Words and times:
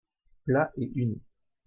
Plat 0.47 0.71
et 0.77 0.89
uni. 0.95 1.21